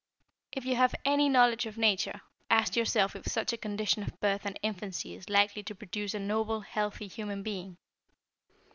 [0.51, 4.47] "If you have any knowledge of nature, ask yourself if such a condition of birth
[4.47, 7.77] and infancy is likely to produce a noble, healthy human being?